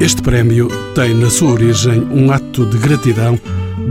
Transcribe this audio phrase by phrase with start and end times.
[0.00, 3.38] Este prémio tem na sua origem um ato de gratidão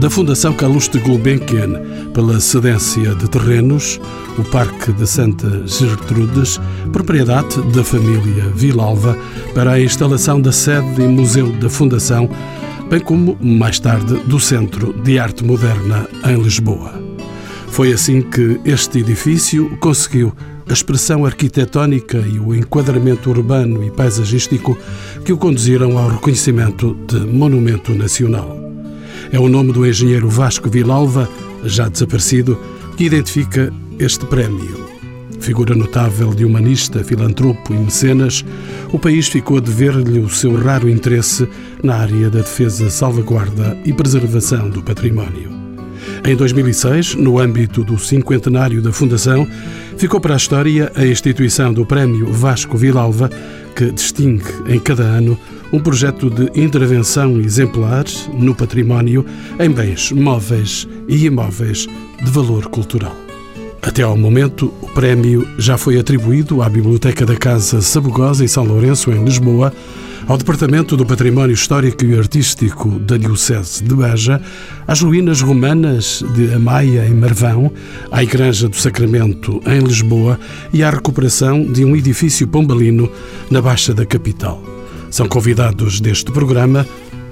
[0.00, 4.00] da Fundação Calouste Gulbenkian pela cedência de terrenos,
[4.36, 6.60] o Parque de Santa Gertrudes,
[6.92, 9.16] propriedade da família Vilalva,
[9.54, 12.28] para a instalação da sede e museu da Fundação,
[12.90, 16.92] bem como, mais tarde, do Centro de Arte Moderna em Lisboa.
[17.68, 20.34] Foi assim que este edifício conseguiu
[20.68, 24.76] a expressão arquitetónica e o enquadramento urbano e paisagístico
[25.24, 28.58] que o conduziram ao reconhecimento de Monumento Nacional.
[29.32, 31.28] É o nome do engenheiro Vasco Vilalva,
[31.64, 32.58] já desaparecido,
[32.96, 34.88] que identifica este prémio.
[35.40, 38.44] Figura notável de humanista, filantropo e mecenas,
[38.92, 41.48] o país ficou a dever-lhe o seu raro interesse
[41.82, 45.59] na área da defesa, salvaguarda e preservação do património.
[46.24, 49.46] Em 2006, no âmbito do cinquentenário da Fundação,
[49.96, 53.30] ficou para a história a instituição do Prémio Vasco Vilalva,
[53.74, 55.38] que distingue em cada ano
[55.72, 58.04] um projeto de intervenção exemplar
[58.34, 59.24] no património
[59.58, 61.86] em bens móveis e imóveis
[62.22, 63.29] de valor cultural.
[63.82, 68.64] Até ao momento, o prémio já foi atribuído à Biblioteca da Casa Sabugosa em São
[68.64, 69.72] Lourenço, em Lisboa,
[70.28, 74.40] ao Departamento do Património Histórico e Artístico da Diocese de Beja,
[74.86, 77.72] às ruínas romanas de Amaia, em Marvão,
[78.12, 80.38] à Igreja do Sacramento, em Lisboa
[80.74, 83.10] e à recuperação de um edifício pombalino
[83.50, 84.62] na Baixa da capital.
[85.10, 86.86] São convidados deste programa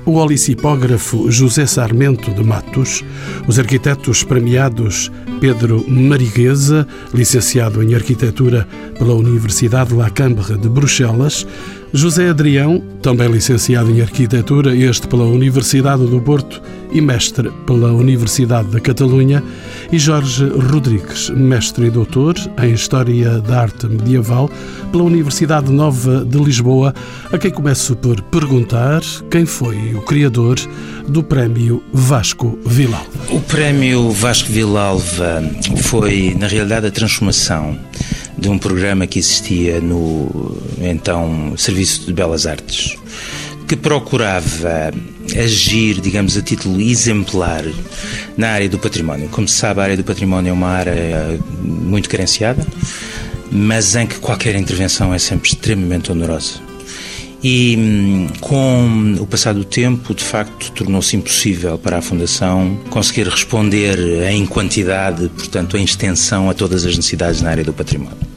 [0.08, 3.04] o olicipógrafo José Sarmento de Matos,
[3.46, 8.66] os arquitetos premiados Pedro Mariguesa, licenciado em Arquitetura
[8.98, 11.46] pela Universidade La Cambre de Bruxelas,
[11.92, 16.60] José Adrião, também licenciado em Arquitetura, este pela Universidade do Porto
[16.92, 19.42] e mestre pela Universidade da Catalunha,
[19.90, 24.50] e Jorge Rodrigues, mestre e doutor em História da Arte Medieval
[24.92, 26.94] pela Universidade Nova de Lisboa,
[27.32, 30.56] a quem começo por perguntar quem foi o criador
[31.08, 33.06] do Prémio Vasco Vilalva.
[33.30, 35.42] O Prémio Vasco Vilalva
[35.78, 37.78] foi, na realidade, a transformação
[38.38, 42.96] de um programa que existia no então Serviço de Belas Artes,
[43.66, 44.92] que procurava
[45.36, 47.64] agir, digamos, a título exemplar
[48.36, 49.28] na área do património.
[49.28, 52.64] Como se sabe, a área do património é uma área muito carenciada,
[53.50, 56.68] mas em que qualquer intervenção é sempre extremamente onerosa.
[57.42, 63.28] E hum, com o passar do tempo, de facto, tornou-se impossível para a Fundação conseguir
[63.28, 63.96] responder
[64.28, 68.27] em quantidade, portanto, em extensão a todas as necessidades na área do património.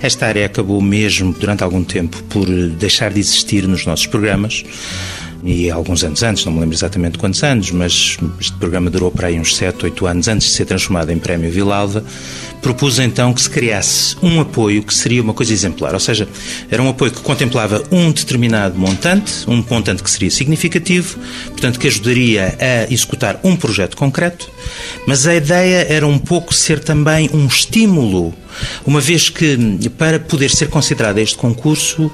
[0.00, 4.64] Esta área acabou mesmo, durante algum tempo, por deixar de existir nos nossos programas
[5.44, 9.26] e alguns anos antes, não me lembro exatamente quantos anos, mas este programa durou para
[9.26, 12.04] aí uns 7, 8 anos antes de ser transformado em Prémio Vilalva,
[12.60, 16.28] propus então que se criasse um apoio que seria uma coisa exemplar, ou seja,
[16.70, 21.18] era um apoio que contemplava um determinado montante, um montante que seria significativo,
[21.48, 24.48] portanto que ajudaria a executar um projeto concreto,
[25.08, 28.32] mas a ideia era um pouco ser também um estímulo
[28.84, 29.58] uma vez que,
[29.98, 32.10] para poder ser considerado este concurso,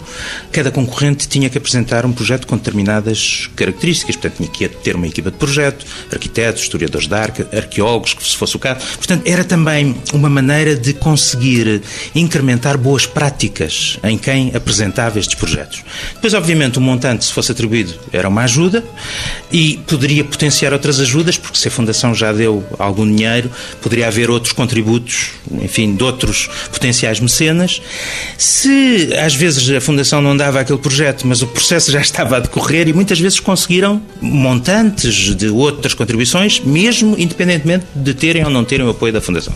[0.52, 5.06] cada concorrente tinha que apresentar um projeto com determinadas características, portanto, tinha que ter uma
[5.06, 8.80] equipa de projeto, arquitetos, historiadores de arte, arqueólogos, se fosse o caso.
[8.96, 11.82] Portanto, era também uma maneira de conseguir
[12.14, 15.82] incrementar boas práticas em quem apresentava estes projetos.
[16.14, 18.84] Depois, obviamente, o montante, se fosse atribuído, era uma ajuda
[19.50, 23.50] e poderia potenciar outras ajudas, porque se a Fundação já deu algum dinheiro,
[23.80, 25.30] poderia haver outros contributos,
[25.62, 27.82] enfim, de outros outros potenciais mecenas.
[28.36, 32.40] Se às vezes a Fundação não dava aquele projeto, mas o processo já estava a
[32.40, 38.64] decorrer e muitas vezes conseguiram montantes de outras contribuições, mesmo independentemente de terem ou não
[38.64, 39.54] terem o apoio da Fundação.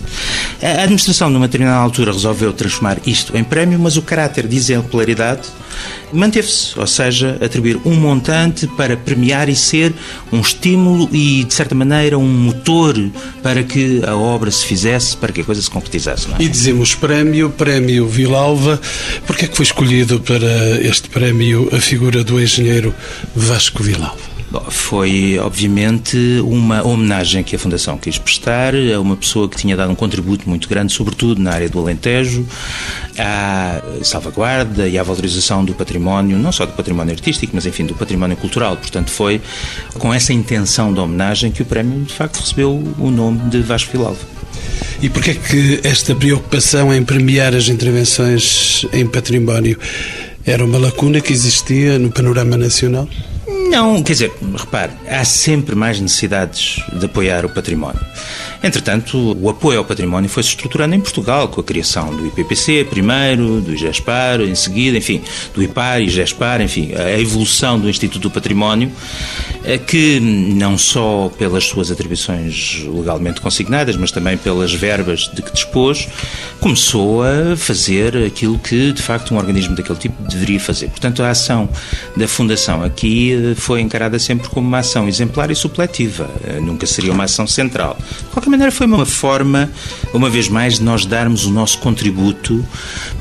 [0.63, 5.43] A administração, numa determinada altura, resolveu transformar isto em prémio, mas o caráter de exemplaridade
[6.13, 9.93] manteve-se, ou seja, atribuir um montante para premiar e ser
[10.33, 12.97] um estímulo e, de certa maneira, um motor
[13.43, 16.29] para que a obra se fizesse, para que a coisa se concretizasse.
[16.39, 16.43] É?
[16.43, 18.81] E dizemos prémio, prémio Vilalva.
[19.27, 22.95] Porquê é que foi escolhido para este prémio a figura do engenheiro
[23.35, 24.32] Vasco Vilalva?
[24.61, 29.91] Foi, obviamente, uma homenagem que a Fundação quis prestar a uma pessoa que tinha dado
[29.91, 32.47] um contributo muito grande, sobretudo na área do Alentejo,
[33.19, 37.95] à salvaguarda e à valorização do património, não só do património artístico, mas, enfim, do
[37.95, 38.77] património cultural.
[38.77, 39.41] Portanto, foi
[39.99, 43.93] com essa intenção de homenagem que o prémio, de facto, recebeu o nome de Vasco
[43.93, 44.33] Vilalva.
[45.01, 49.79] E porquê é que esta preocupação em premiar as intervenções em património
[50.45, 53.09] era uma lacuna que existia no panorama nacional?
[53.73, 58.01] Não, quer dizer, repare, há sempre mais necessidades de apoiar o património.
[58.63, 62.87] Entretanto, o apoio ao património foi se estruturando em Portugal, com a criação do IPPC
[62.89, 65.21] primeiro, do IGESPAR em seguida, enfim,
[65.53, 68.93] do IPAR, IGESPAR, enfim, a evolução do Instituto do Património,
[69.65, 75.53] eh, que não só pelas suas atribuições legalmente consignadas, mas também pelas verbas de que
[75.53, 76.09] dispôs,
[76.61, 80.89] começou a fazer aquilo que, de facto, um organismo daquele tipo deveria fazer.
[80.89, 81.69] Portanto, a ação
[82.17, 87.13] da Fundação aqui foi encarada sempre como uma ação exemplar e supletiva, eh, nunca seria
[87.13, 87.97] uma ação central.
[87.99, 89.71] De qualquer maneira, foi uma forma,
[90.13, 92.65] uma vez mais, de nós darmos o nosso contributo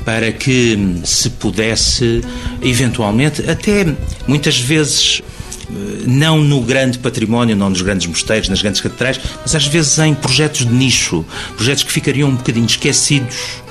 [0.04, 2.22] para que se pudesse,
[2.62, 3.86] eventualmente, até
[4.26, 5.22] muitas vezes
[5.70, 9.98] eh, não no grande património, não nos grandes mosteiros, nas grandes catedrais, mas às vezes
[9.98, 11.24] em projetos de nicho,
[11.56, 13.62] projetos que ficariam um bocadinho esquecidos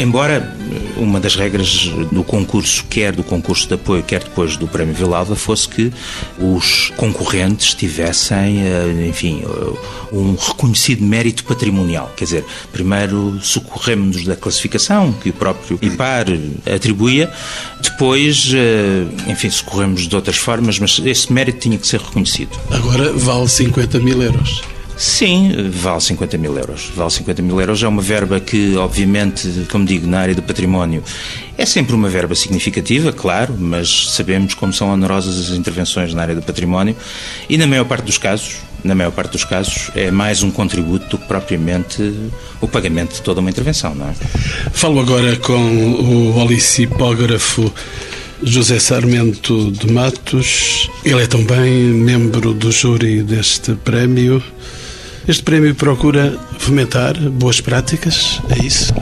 [0.00, 4.66] embora eh, uma das regras do concurso, quer do concurso de apoio, quer depois do
[4.66, 5.92] Prémio Vilalva, fosse que
[6.38, 9.44] os concorrentes tivessem, eh, enfim,
[10.12, 12.12] um reconhecido mérito patrimonial.
[12.16, 16.26] Quer dizer, primeiro socorremos-nos da classificação que o próprio IPAR
[16.74, 17.30] atribuía,
[17.82, 18.52] depois,
[19.26, 22.50] enfim, socorremos de outras formas, mas esse mérito tinha que ser reconhecido.
[22.70, 24.62] Agora vale 50 mil euros.
[24.98, 26.90] Sim, vale 50 mil euros.
[26.92, 27.80] Vale 50 mil euros.
[27.80, 31.04] É uma verba que, obviamente, como digo, na área do património,
[31.56, 36.34] é sempre uma verba significativa, claro, mas sabemos como são onerosas as intervenções na área
[36.34, 36.96] do património
[37.48, 41.06] e, na maior parte dos casos, na maior parte dos casos, é mais um contributo
[41.08, 42.12] do que propriamente
[42.60, 44.14] o pagamento de toda uma intervenção, não é?
[44.72, 47.72] Falo agora com o olicipógrafo
[48.42, 50.90] José Sarmento de Matos.
[51.04, 54.42] Ele é também membro do júri deste prémio.
[55.28, 58.94] Este prémio procura fomentar boas práticas, é isso?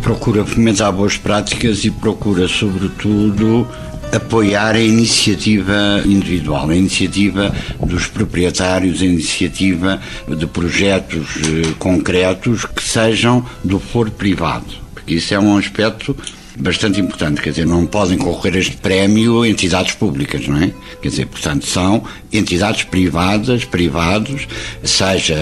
[0.00, 3.66] Procura fomentar boas práticas e procura, sobretudo,
[4.12, 7.52] apoiar a iniciativa individual, a iniciativa
[7.84, 15.34] dos proprietários, a iniciativa de projetos eh, concretos que sejam do foro privado, porque isso
[15.34, 16.16] é um aspecto
[16.58, 20.72] bastante importante, quer dizer, não podem concorrer a este prémio entidades públicas, não é?
[21.00, 24.46] Quer dizer, portanto, são entidades privadas, privados,
[24.82, 25.36] seja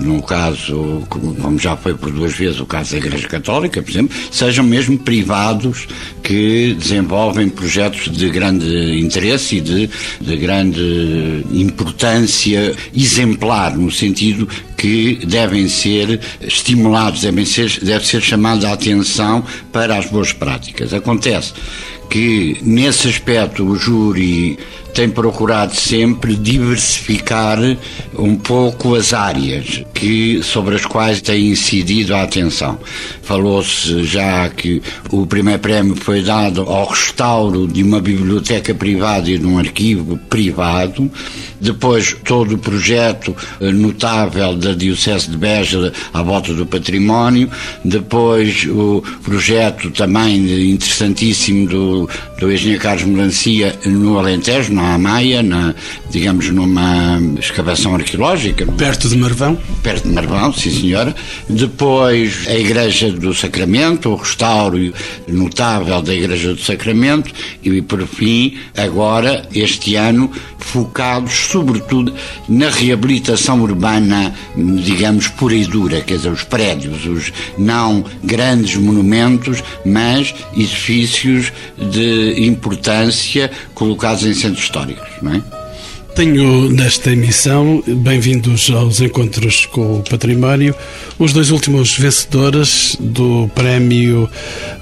[0.00, 4.16] no caso, como já foi por duas vezes o caso da Igreja Católica, por exemplo,
[4.30, 5.86] sejam mesmo privados
[6.22, 15.18] que desenvolvem projetos de grande interesse e de, de grande importância exemplar, no sentido que
[15.26, 20.92] devem ser estimulados, devem ser, deve ser chamada a atenção para as boas práticas.
[20.92, 21.52] Acontece
[22.08, 24.58] que, nesse aspecto, o júri
[24.98, 27.56] tem procurado sempre diversificar
[28.18, 32.76] um pouco as áreas que, sobre as quais tem incidido a atenção.
[33.22, 39.38] Falou-se já que o primeiro prémio foi dado ao restauro de uma biblioteca privada e
[39.38, 41.08] de um arquivo privado.
[41.60, 47.48] Depois, todo o projeto eh, notável da Diocese de Beja à volta do património.
[47.84, 52.10] Depois, o projeto também interessantíssimo do,
[52.40, 55.74] do engenheiro Carlos Melancia no Alentejo, na Maia, na,
[56.10, 58.64] digamos, numa escavação arqueológica.
[58.64, 59.58] Perto de Marvão?
[59.82, 61.14] Perto de Marvão, sim senhora.
[61.48, 64.78] Depois a Igreja do Sacramento, o restauro
[65.26, 67.32] notável da Igreja do Sacramento
[67.62, 72.12] e, por fim, agora, este ano, focados sobretudo
[72.48, 79.62] na reabilitação urbana, digamos, pura e dura, quer dizer, os prédios, os não grandes monumentos,
[79.84, 85.42] mas edifícios de importância colocados em centros históricos, não é?
[86.14, 90.74] Tenho nesta emissão, bem-vindos aos Encontros com o Património,
[91.18, 94.28] os dois últimos vencedores do prémio,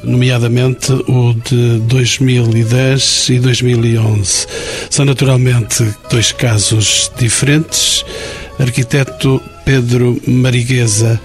[0.03, 4.47] nomeadamente o de 2010 e 2011.
[4.91, 8.05] São naturalmente dois casos diferentes.
[8.59, 11.21] Arquiteto Pedro Mariguesa,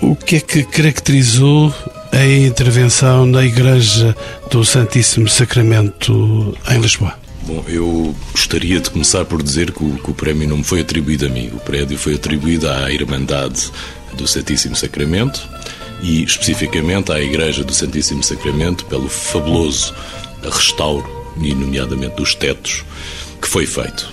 [0.00, 1.72] o que é que caracterizou
[2.10, 4.16] a intervenção na Igreja
[4.50, 7.23] do Santíssimo Sacramento em Lisboa?
[7.46, 10.80] Bom, eu gostaria de começar por dizer que o, que o, prémio não me foi
[10.80, 11.50] atribuído a mim.
[11.52, 13.70] O prédio foi atribuído à Irmandade
[14.14, 15.46] do Santíssimo Sacramento
[16.00, 19.94] e especificamente à Igreja do Santíssimo Sacramento pelo fabuloso
[20.42, 21.06] restauro,
[21.38, 22.82] e nomeadamente dos tetos,
[23.42, 24.08] que foi feito.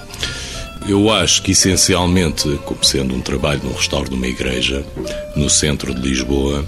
[0.90, 4.86] Eu acho que essencialmente, como sendo um trabalho no restauro de uma igreja
[5.38, 6.66] no centro de Lisboa,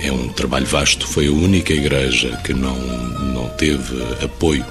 [0.00, 1.06] é um trabalho vasto.
[1.08, 4.64] Foi a única igreja que não, não teve apoio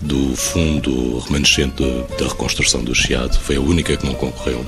[0.00, 1.82] do fundo remanescente
[2.18, 4.64] da reconstrução do Chiado, foi a única que não concorreu.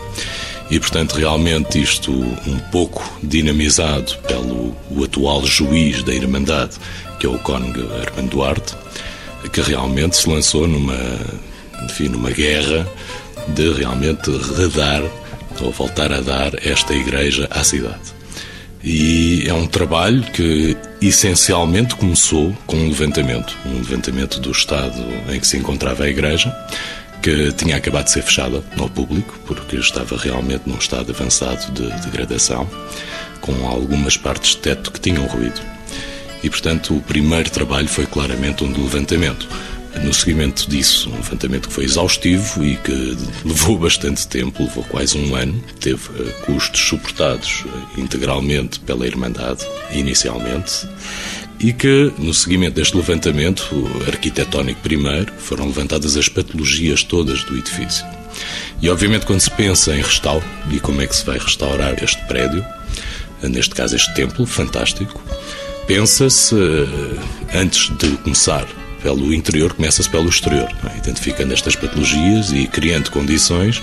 [0.71, 6.77] E, portanto, realmente isto um pouco dinamizado pelo o atual juiz da Irmandade,
[7.19, 8.75] que é o Cónigo Armando Duarte,
[9.53, 10.99] que realmente se lançou numa,
[11.85, 12.87] enfim, numa guerra
[13.49, 15.03] de realmente redar
[15.61, 18.18] ou voltar a dar esta igreja à cidade.
[18.83, 25.41] E é um trabalho que essencialmente começou com um levantamento, um levantamento do estado em
[25.41, 26.55] que se encontrava a igreja,
[27.21, 31.91] que tinha acabado de ser fechada ao público, porque estava realmente num estado avançado de
[32.03, 32.69] degradação,
[33.41, 35.61] com algumas partes de teto que tinham ruído.
[36.43, 39.49] E, portanto, o primeiro trabalho foi claramente um levantamento
[40.02, 45.18] no seguimento disso, um levantamento que foi exaustivo e que levou bastante tempo, levou quase
[45.18, 50.88] um ano, teve eh, custos suportados eh, integralmente pela Irmandade, inicialmente,
[51.61, 53.66] e que, no seguimento deste levantamento
[54.07, 58.07] arquitetónico primeiro, foram levantadas as patologias todas do edifício.
[58.80, 62.25] E, obviamente, quando se pensa em restauro e como é que se vai restaurar este
[62.26, 62.64] prédio,
[63.42, 65.21] neste caso este templo fantástico,
[65.87, 68.66] pensa-se, eh, antes de começar
[69.02, 70.99] pelo interior, começa-se pelo exterior, é?
[70.99, 73.83] identificando estas patologias e criando condições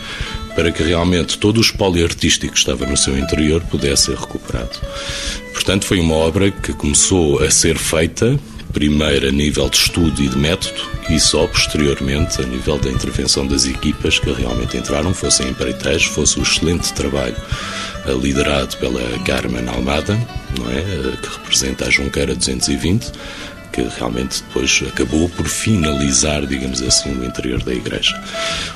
[0.55, 4.79] para que realmente todo o espólio artístico que estava no seu interior pudesse ser recuperado.
[5.53, 8.39] Portanto, foi uma obra que começou a ser feita
[8.75, 13.48] primeiro a nível de estudo e de método e só posteriormente a nível da intervenção
[13.48, 17.38] das equipas que realmente entraram, fossem empreiteiros, fosse o excelente trabalho
[18.22, 20.19] liderado pela Carmen Almada,
[20.60, 20.81] não é?
[21.17, 23.12] Que representa a Junqueira 220,
[23.75, 28.17] que realmente depois acabou por finalizar, digamos assim, o interior da igreja.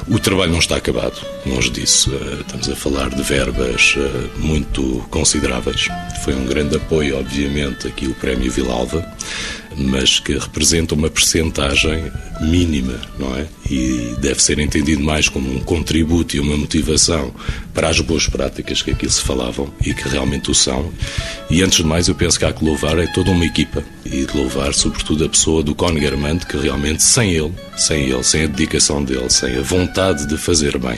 [0.10, 2.12] O trabalho não está acabado, longe disso.
[2.14, 5.88] Eh, estamos a falar de verbas eh, muito consideráveis.
[6.26, 9.10] Foi um grande apoio, obviamente, aqui o Prémio Vilalva
[9.80, 13.48] mas que representa uma percentagem mínima, não é?
[13.70, 17.34] E deve ser entendido mais como um contributo e uma motivação
[17.74, 20.92] para as boas práticas que aqui se falavam e que realmente o são.
[21.50, 24.26] E antes de mais, eu penso que há que louvar é toda uma equipa e
[24.26, 28.44] de louvar, sobretudo, a pessoa do Cónigo Armando, que realmente, sem ele, sem ele, sem
[28.44, 30.98] a dedicação dele, sem a vontade de fazer bem,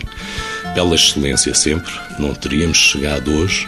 [0.74, 3.68] pela excelência sempre, não teríamos chegado hoje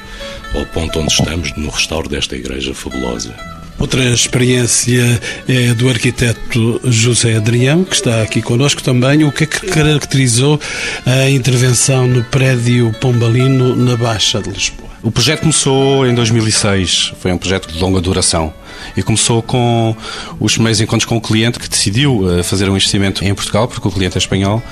[0.56, 3.53] ao ponto onde estamos no restauro desta igreja fabulosa.
[3.80, 9.24] Outra experiência é do arquiteto José Adrião, que está aqui connosco também.
[9.24, 10.60] O que é que caracterizou
[11.06, 14.90] a intervenção no prédio Pombalino na Baixa de Lisboa?
[15.04, 18.54] O projeto começou em 2006, foi um projeto de longa duração
[18.96, 19.94] e começou com
[20.40, 23.86] os primeiros encontros com o cliente que decidiu eh, fazer um investimento em Portugal, porque
[23.86, 24.64] o cliente é espanhol,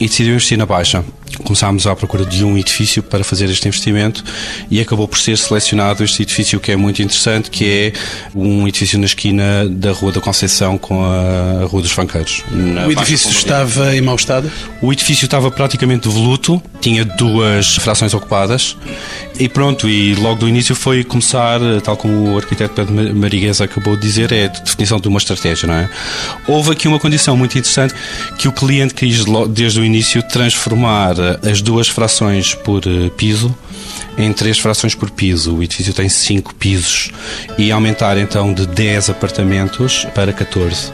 [0.00, 1.04] e decidiu investir na Baixa.
[1.44, 4.24] Começámos à procura de um edifício para fazer este investimento
[4.70, 7.92] e acabou por ser selecionado este edifício que é muito interessante, que é
[8.34, 12.42] um edifício na esquina da Rua da Conceição com a Rua dos Fanqueiros.
[12.86, 14.50] O edifício estava em mau estado?
[14.80, 18.76] O edifício estava praticamente devoluto, tinha duas frações ocupadas
[19.38, 23.94] e pronto, e logo do início foi começar, tal como o arquiteto Pedro Marigues acabou
[23.94, 25.90] de dizer, é a definição de uma estratégia, não é?
[26.48, 27.94] Houve aqui uma condição muito interessante
[28.38, 33.54] que o cliente quis desde o início transformar as duas frações por eh, piso
[34.18, 35.56] em três frações por piso.
[35.56, 37.10] O edifício tem cinco pisos
[37.58, 40.92] e aumentar então de 10 apartamentos para 14.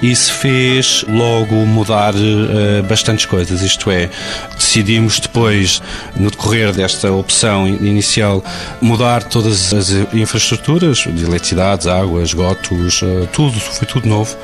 [0.00, 4.08] Isso fez logo mudar uh, bastantes coisas, isto é,
[4.54, 5.82] decidimos depois,
[6.14, 8.44] no decorrer desta opção inicial,
[8.80, 14.36] mudar todas as infraestruturas, de eletricidade, água, esgotos, uh, tudo, foi tudo novo,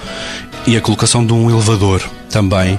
[0.67, 2.03] e a colocação de um elevador
[2.35, 2.77] também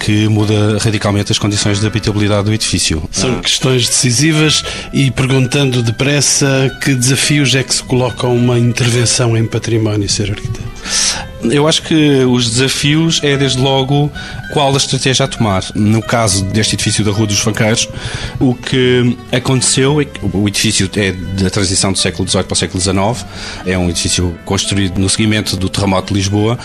[0.00, 3.00] que muda radicalmente as condições de habitabilidade do edifício.
[3.12, 9.46] São questões decisivas e perguntando depressa que desafios é que se colocam uma intervenção em
[9.46, 10.66] património ser arquiteto?
[11.50, 14.10] Eu acho que os desafios é desde logo
[14.52, 15.64] qual a estratégia a tomar.
[15.74, 17.88] No caso deste edifício da Rua dos Fanqueiros,
[18.40, 22.56] o que aconteceu é que o edifício é da transição do século XVIII para o
[22.56, 23.26] século XIX,
[23.66, 26.58] é um edifício construído no seguimento do terremoto de Lisboa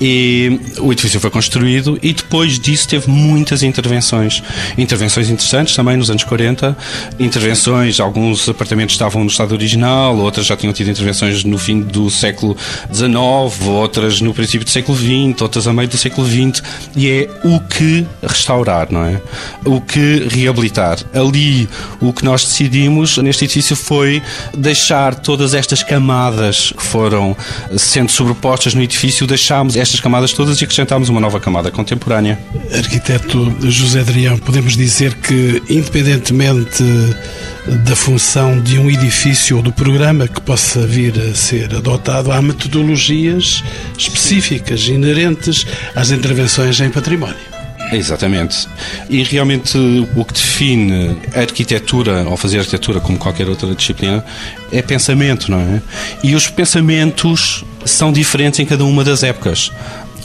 [0.00, 4.42] e o edifício foi construído e depois disso teve muitas intervenções.
[4.76, 6.76] Intervenções interessantes também nos anos 40,
[7.18, 12.10] intervenções, alguns apartamentos estavam no estado original, outras já tinham tido intervenções no fim do
[12.10, 12.56] século
[12.92, 16.62] XIX, outras no princípio do século XX, outras a meio do século XX,
[16.94, 19.20] e é o que restaurar, não é?
[19.64, 20.98] O que reabilitar.
[21.14, 21.68] Ali,
[22.00, 24.22] o que nós decidimos neste edifício foi
[24.56, 27.36] deixar todas estas camadas que foram
[27.76, 32.38] sendo sobrepostas no edifício, deixámos estas camadas todas e acrescentámos uma nova camada contemporânea.
[32.74, 36.84] Arquiteto José Adrião, podemos dizer que, independentemente
[37.66, 42.40] da função de um edifício ou do programa que possa vir a ser adotado, há
[42.40, 43.62] metodologias
[43.98, 47.56] específicas, inerentes às intervenções em património.
[47.92, 48.68] Exatamente.
[49.08, 49.78] E realmente
[50.16, 54.24] o que define a arquitetura, ou fazer arquitetura como qualquer outra disciplina,
[54.72, 55.80] é pensamento, não é?
[56.22, 59.70] E os pensamentos são diferentes em cada uma das épocas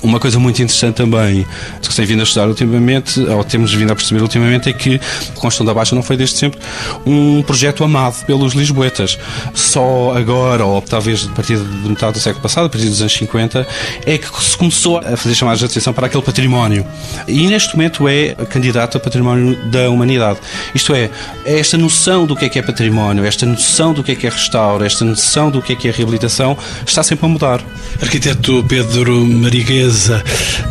[0.04, 1.46] Uma coisa muito interessante também,
[1.82, 5.40] que tem vindo a estudar ultimamente, ou temos vindo a perceber ultimamente, é que a
[5.40, 6.60] Construção da Baixa não foi desde sempre
[7.06, 9.18] um projeto amado pelos lisboetas.
[9.54, 13.14] Só agora, ou talvez a partir de metade do século passado, a partir dos anos
[13.14, 13.68] 50,
[14.06, 16.86] é que se começou a fazer chamadas de atenção para aquele património.
[17.28, 20.40] E neste momento é candidato a património da humanidade.
[20.74, 21.10] Isto é,
[21.46, 24.26] é esta noção do que é que é património, esta noção do que é que
[24.26, 27.62] é restauro, esta noção do que é que é reabilitação, está sempre a mudar.
[28.02, 29.26] Arquiteto Pedro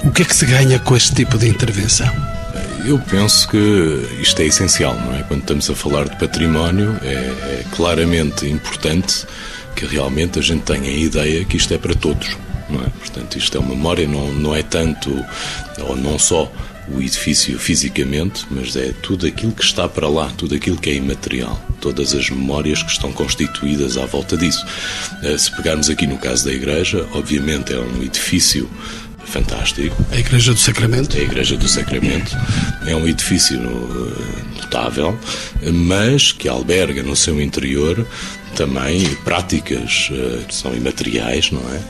[0.03, 2.11] O que é que se ganha com este tipo de intervenção?
[2.87, 3.59] Eu penso que
[4.19, 5.23] isto é essencial, não é?
[5.25, 9.27] Quando estamos a falar de património, é, é claramente importante
[9.77, 12.35] que realmente a gente tenha a ideia que isto é para todos,
[12.71, 12.89] não é?
[12.99, 15.23] Portanto, isto é uma memória, não, não é tanto,
[15.81, 16.51] ou não só
[16.89, 20.95] o edifício fisicamente, mas é tudo aquilo que está para lá, tudo aquilo que é
[20.95, 24.65] imaterial, todas as memórias que estão constituídas à volta disso.
[25.23, 28.69] Eh, se pegarmos aqui no caso da igreja, obviamente é um edifício
[29.31, 29.97] fantástico.
[30.11, 31.17] A Igreja do Sacramento?
[31.17, 32.37] A Igreja do Sacramento
[32.87, 35.19] é um edifício eh, notável,
[35.73, 38.07] mas que alberga no seu interior
[38.55, 41.81] também práticas uh, que são imateriais, não é?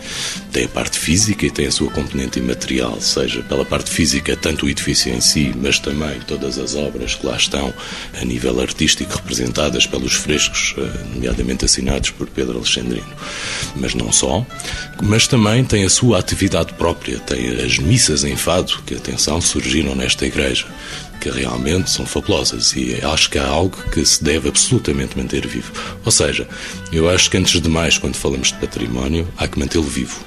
[0.52, 4.66] Tem a parte física e tem a sua componente imaterial, seja pela parte física, tanto
[4.66, 7.72] o edifício em si, mas também todas as obras que lá estão
[8.20, 13.06] a nível artístico representadas pelos frescos, uh, nomeadamente assinados por Pedro Alexandrino.
[13.76, 14.46] Mas não só,
[15.02, 19.94] mas também tem a sua atividade própria, tem as missas em fado, que, atenção, surgiram
[19.94, 20.66] nesta igreja
[21.20, 25.70] que realmente são fabulosas e acho que há algo que se deve absolutamente manter vivo.
[26.04, 26.48] Ou seja,
[26.92, 30.24] eu acho que antes de mais, quando falamos de património, há que mantê-lo vivo.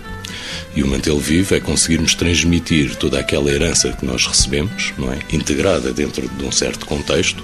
[0.75, 5.20] E o mantê-lo vivo é conseguirmos transmitir toda aquela herança que nós recebemos, não é?
[5.32, 7.44] integrada dentro de um certo contexto,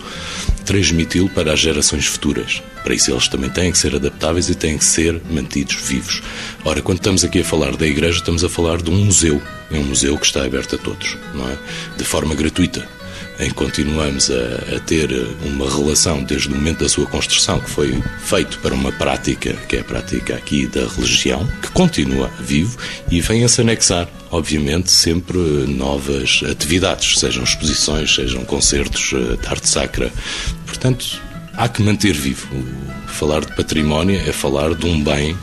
[0.65, 2.61] transmiti-lo para as gerações futuras.
[2.83, 6.21] Para isso eles também têm que ser adaptáveis e têm que ser mantidos vivos.
[6.63, 9.41] Ora, quando estamos aqui a falar da igreja, estamos a falar de um museu.
[9.71, 11.57] É um museu que está aberto a todos, não é?
[11.97, 12.98] De forma gratuita
[13.39, 15.09] em que continuamos a, a, ter
[15.45, 19.77] uma relação desde o momento da sua construção, que foi feito para uma prática, que
[19.77, 22.77] é a prática aqui da religião, que continua vivo
[23.09, 29.47] e vem a se anexar, obviamente, sempre novas atividades, sejam exposições, sejam concertos eh, de
[29.47, 30.11] arte sacra.
[30.65, 31.21] Portanto,
[31.53, 32.47] há que manter vivo.
[33.07, 35.37] Falar de património é falar de um bem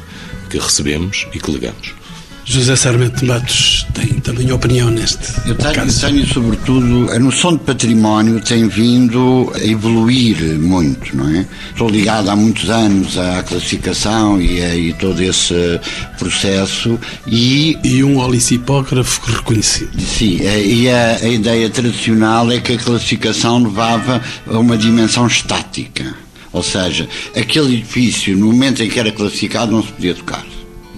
[0.51, 2.06] que recebemos e que legamos.
[2.49, 6.01] José Sarmento Matos tem também opinião neste eu tenho, caso.
[6.01, 11.45] Tenho, sobretudo, a noção de património tem vindo a evoluir muito, não é?
[11.73, 15.81] Estou ligado há muitos anos à classificação e, a, e todo esse
[16.21, 17.77] processo e...
[17.83, 20.01] E um olicipógrafo reconhecido.
[20.01, 26.15] Sim, e a, a ideia tradicional é que a classificação levava a uma dimensão estática.
[26.53, 30.56] Ou seja, aquele edifício, no momento em que era classificado, não se podia tocar.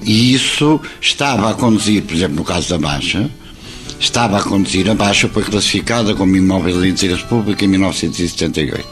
[0.09, 3.31] E isso estava a conduzir, por exemplo, no caso da Baixa,
[4.01, 8.89] estava a conduzir, a Baixa foi classificada como imóvel de interesse público em 1978.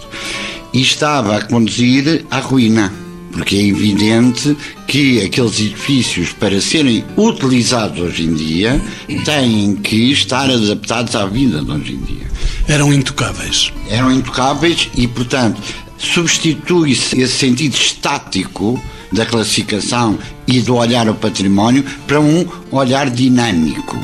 [0.75, 2.93] E estava a conduzir à ruína,
[3.33, 4.55] porque é evidente
[4.87, 8.79] que aqueles edifícios, para serem utilizados hoje em dia,
[9.25, 12.27] têm que estar adaptados à vida de hoje em dia.
[12.69, 13.73] Eram intocáveis.
[13.89, 15.63] Eram intocáveis e, portanto,
[15.97, 18.79] substitui-se esse sentido estático
[19.11, 23.99] da classificação e do olhar ao património para um olhar dinâmico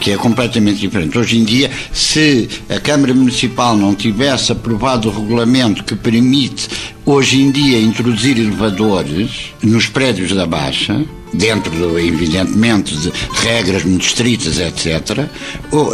[0.00, 1.18] que é completamente diferente.
[1.18, 6.68] Hoje em dia, se a Câmara Municipal não tivesse aprovado o regulamento que permite,
[7.04, 14.06] hoje em dia, introduzir elevadores nos prédios da Baixa, dentro, do, evidentemente, de regras muito
[14.06, 15.26] estritas, etc.,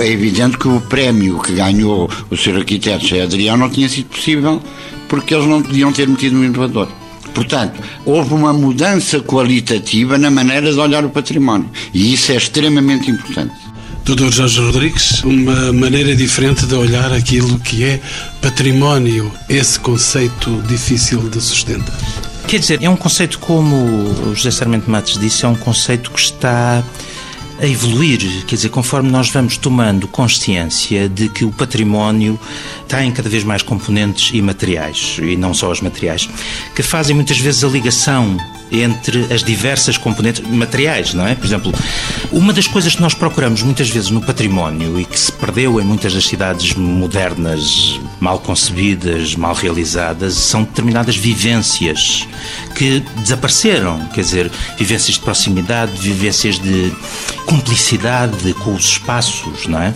[0.00, 2.58] é evidente que o prémio que ganhou o Sr.
[2.58, 4.62] Arquiteto José Adrião não tinha sido possível
[5.08, 6.88] porque eles não podiam ter metido um elevador.
[7.34, 11.68] Portanto, houve uma mudança qualitativa na maneira de olhar o património.
[11.92, 13.52] E isso é extremamente importante.
[14.04, 18.00] Doutor Jorge Rodrigues, uma maneira diferente de olhar aquilo que é
[18.40, 21.96] património, esse conceito difícil de sustentar.
[22.46, 26.20] Quer dizer, é um conceito, como o José Sarmento Matos disse, é um conceito que
[26.20, 26.84] está
[27.60, 32.38] a evoluir, quer dizer, conforme nós vamos tomando consciência de que o património
[32.88, 36.28] tem cada vez mais componentes imateriais, e não só os materiais,
[36.74, 38.36] que fazem muitas vezes a ligação
[38.82, 41.34] entre as diversas componentes materiais, não é?
[41.34, 41.72] Por exemplo,
[42.32, 45.84] uma das coisas que nós procuramos muitas vezes no património e que se perdeu em
[45.84, 52.26] muitas das cidades modernas, mal concebidas, mal realizadas, são determinadas vivências
[52.74, 56.92] que desapareceram, quer dizer, vivências de proximidade, vivências de
[57.46, 59.94] cumplicidade com os espaços, não é?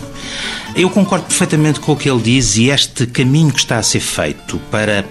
[0.75, 3.99] Eu concordo perfeitamente com o que ele diz e este caminho que está a ser
[3.99, 5.03] feito para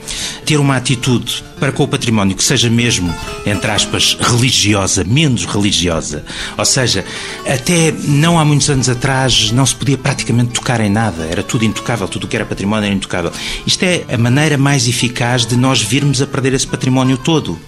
[0.45, 3.13] ter uma atitude para com o património que seja mesmo,
[3.45, 6.25] entre aspas, religiosa, menos religiosa.
[6.57, 7.05] Ou seja,
[7.47, 11.65] até não há muitos anos atrás não se podia praticamente tocar em nada, era tudo
[11.65, 13.33] intocável, tudo o que era património era intocável.
[13.67, 17.59] Isto é a maneira mais eficaz de nós virmos a perder esse património todo.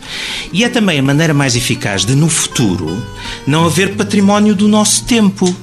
[0.53, 3.05] E é também a maneira mais eficaz de, no futuro,
[3.47, 5.55] não haver património do nosso tempo.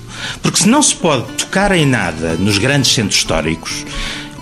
[0.41, 3.85] Porque se não se pode tocar em nada nos grandes centros históricos,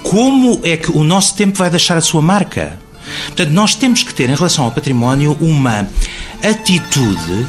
[0.03, 2.79] como é que o nosso tempo vai deixar a sua marca?
[3.27, 5.87] Portanto, nós temos que ter em relação ao património uma
[6.43, 7.47] atitude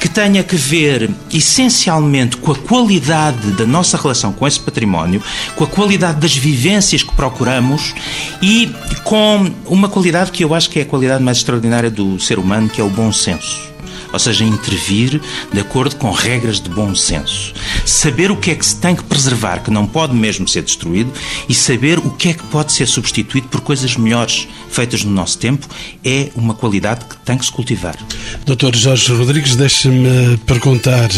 [0.00, 5.22] que tenha que ver essencialmente com a qualidade da nossa relação com esse património,
[5.54, 7.94] com a qualidade das vivências que procuramos
[8.40, 8.72] e
[9.04, 12.68] com uma qualidade que eu acho que é a qualidade mais extraordinária do ser humano,
[12.68, 13.68] que é o bom senso
[14.12, 15.20] ou seja, intervir
[15.52, 17.52] de acordo com regras de bom senso.
[17.84, 21.12] Saber o que é que se tem que preservar, que não pode mesmo ser destruído,
[21.48, 25.38] e saber o que é que pode ser substituído por coisas melhores feitas no nosso
[25.38, 25.66] tempo,
[26.04, 27.96] é uma qualidade que tem que se cultivar.
[28.44, 31.08] Doutor Jorge Rodrigues, deixe-me perguntar,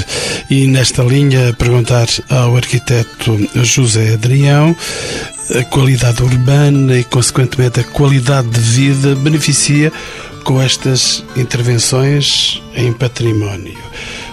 [0.50, 4.74] e nesta linha perguntar ao arquiteto José Adrião,
[5.58, 9.92] a qualidade urbana e, consequentemente, a qualidade de vida beneficia
[10.44, 13.78] com estas intervenções em património.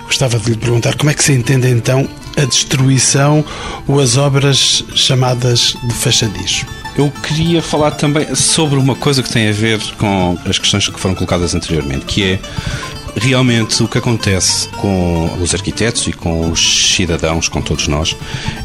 [0.05, 3.43] Gostava de lhe perguntar como é que se entende então a destruição
[3.87, 6.69] ou as obras chamadas de fachadismo.
[6.97, 10.99] Eu queria falar também sobre uma coisa que tem a ver com as questões que
[10.99, 12.39] foram colocadas anteriormente, que é
[13.15, 18.15] realmente o que acontece com os arquitetos e com os cidadãos, com todos nós,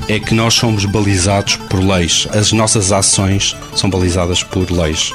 [0.08, 2.26] é que nós somos balizados por leis.
[2.32, 5.12] As nossas ações são balizadas por leis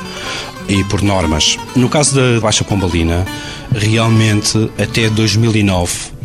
[0.67, 1.57] e por normas.
[1.75, 3.25] No caso da Baixa Pombalina,
[3.71, 6.17] realmente até 2009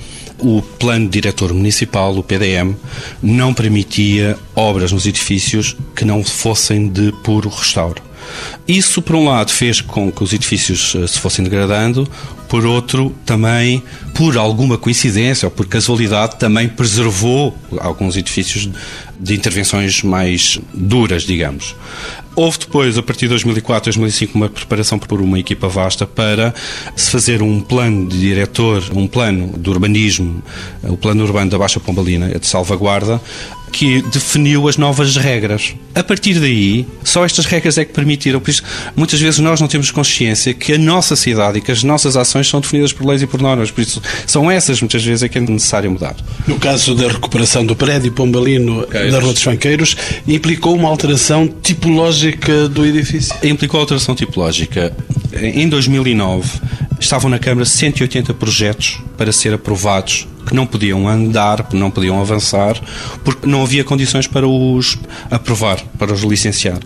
[0.43, 2.75] o plano diretor municipal, o PDM,
[3.23, 8.03] não permitia obras nos edifícios que não fossem de puro restauro.
[8.67, 12.09] Isso, por um lado, fez com que os edifícios eh, se fossem degradando,
[12.49, 13.83] por outro, também,
[14.15, 18.69] por alguma coincidência ou por casualidade, também preservou alguns edifícios
[19.19, 21.75] de intervenções mais duras, digamos.
[22.35, 26.55] Houve depois, a partir de 2004, 2005, uma preparação por uma equipa vasta para
[26.97, 30.42] se fazer um plano de diretor, um plano de urbanismo,
[30.83, 33.21] o plano urbano da Baixa Pombalina, de salvaguarda,
[33.73, 35.75] que definiu as novas regras.
[35.95, 38.39] A partir daí, só estas regras é que permitiram.
[38.39, 38.63] Por isso,
[38.95, 42.49] muitas vezes nós não temos consciência que a nossa cidade e que as nossas ações
[42.49, 43.71] são definidas por leis e por normas.
[43.71, 46.15] Por isso, são essas muitas vezes é que é necessário mudar.
[46.47, 49.97] No caso da recuperação do prédio pombalino da Rua dos Fanqueiros,
[50.29, 53.35] implicou uma alteração tipológica do edifício?
[53.43, 54.95] Implicou alteração tipológica.
[55.33, 56.61] Em 2009,
[57.05, 62.81] estavam na Câmara 180 projetos para ser aprovados que não podiam andar, não podiam avançar,
[63.25, 64.99] porque não havia condições para os
[65.31, 66.79] aprovar, para os licenciar.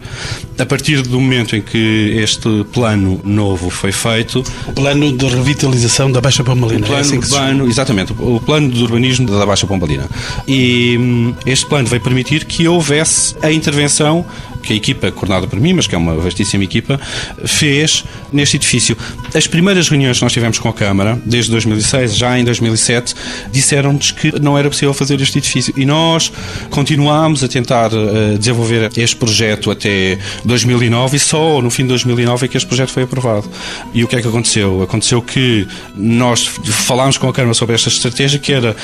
[0.58, 4.44] A partir do momento em que este plano novo foi feito.
[4.66, 6.80] O plano de revitalização da Baixa Pombalina.
[6.80, 10.08] O plano é assim urbano, exatamente, o plano de urbanismo da Baixa Pombalina.
[10.46, 14.24] E hum, este plano veio permitir que houvesse a intervenção
[14.66, 17.00] que a equipa, coordenada por mim, mas que é uma vastíssima equipa,
[17.44, 18.96] fez neste edifício.
[19.34, 23.14] As primeiras reuniões que nós tivemos com a Câmara, desde 2006, já em 2007,
[23.52, 25.72] disseram-nos que não era possível fazer este edifício.
[25.76, 26.32] E nós
[26.70, 32.46] continuámos a tentar uh, desenvolver este projeto até 2009 e só no fim de 2009
[32.46, 33.48] é que este projeto foi aprovado.
[33.94, 34.82] E o que é que aconteceu?
[34.82, 38.74] Aconteceu que nós falámos com a Câmara sobre esta estratégia que era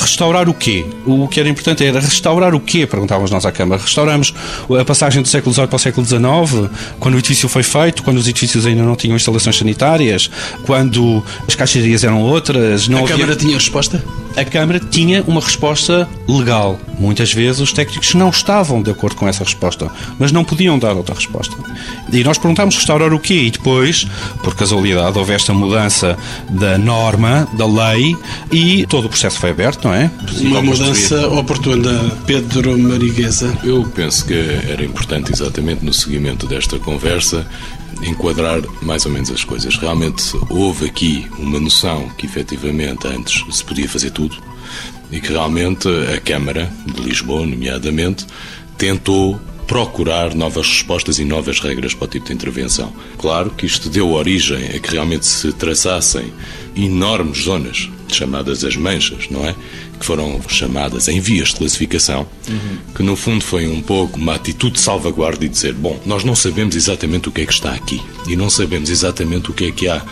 [0.00, 0.86] restaurar o quê?
[1.04, 2.86] O que era importante era restaurar o quê?
[2.86, 3.80] Perguntávamos nós à Câmara.
[3.82, 4.32] Restauramos
[4.80, 8.18] a passagem do século XVIII para o século XIX, quando o edifício foi feito, quando
[8.18, 10.30] os edifícios ainda não tinham instalações sanitárias,
[10.64, 12.88] quando as caixarias eram outras.
[12.88, 13.16] Não a havia...
[13.16, 14.02] Câmara tinha resposta?
[14.36, 16.78] A Câmara tinha uma resposta legal.
[16.98, 20.94] Muitas vezes os técnicos não estavam de acordo com essa resposta, mas não podiam dar
[20.94, 21.56] outra resposta.
[22.12, 23.34] E nós perguntámos restaurar o quê?
[23.34, 24.06] E depois,
[24.42, 26.16] por casualidade, houve esta mudança
[26.48, 28.16] da norma, da lei,
[28.50, 30.10] e todo o processo foi aberto, não é?
[30.40, 33.56] Uma mudança oportuna, Pedro Mariguesa.
[33.62, 37.46] Eu penso que era importante, exatamente no seguimento desta conversa,
[38.02, 39.76] enquadrar mais ou menos as coisas.
[39.76, 44.36] Realmente houve aqui uma noção que efetivamente antes se podia fazer tudo
[45.10, 48.26] e que realmente a Câmara de Lisboa, nomeadamente,
[48.76, 52.92] tentou procurar novas respostas e novas regras para o tipo de intervenção.
[53.18, 56.32] Claro que isto deu origem a que realmente se traçassem
[56.76, 59.54] enormes zonas, chamadas as manchas, não é?
[59.98, 62.78] Que foram chamadas em vias de classificação, uhum.
[62.94, 66.36] que no fundo foi um pouco uma atitude de salvaguarda e dizer: bom, nós não
[66.36, 69.70] sabemos exatamente o que é que está aqui e não sabemos exatamente o que é
[69.72, 70.02] que há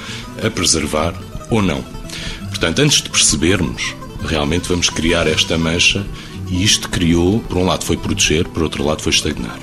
[0.42, 1.14] a preservar
[1.50, 1.84] ou não.
[2.48, 6.04] Portanto, antes de percebermos, realmente vamos criar esta mancha
[6.50, 9.58] E isto criou, por um lado foi proteger, por outro lado foi estagnar.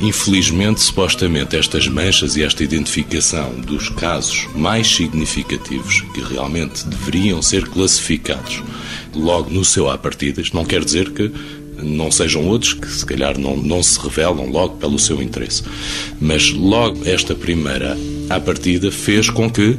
[0.00, 7.68] Infelizmente, supostamente, estas manchas e esta identificação dos casos mais significativos que realmente deveriam ser
[7.68, 8.62] classificados
[9.14, 11.30] logo no seu à partida, não quer dizer que
[11.82, 15.62] não sejam outros que se calhar não, não se revelam logo pelo seu interesse.
[16.20, 17.96] Mas logo esta primeira
[18.28, 19.78] à partida fez com que